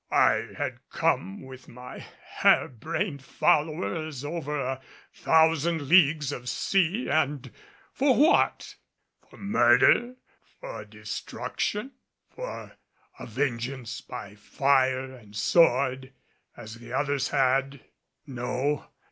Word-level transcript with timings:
I 0.09 0.47
had 0.57 0.79
come 0.89 1.43
with 1.43 1.67
my 1.67 1.99
harebrained 2.23 3.23
followers 3.23 4.25
over 4.25 4.59
a 4.59 4.81
thousand 5.13 5.87
leagues 5.87 6.31
of 6.31 6.49
sea, 6.49 7.07
and 7.07 7.51
for 7.93 8.15
what? 8.15 8.77
For 9.29 9.37
murder? 9.37 10.15
for 10.59 10.85
destruction? 10.85 11.91
for 12.31 12.77
a 13.19 13.27
vengeance 13.27 14.01
by 14.01 14.33
fire 14.33 15.13
and 15.13 15.35
sword, 15.35 16.13
as 16.57 16.79
the 16.79 16.93
others 16.93 17.27
had? 17.29 17.81
No. 18.25 18.87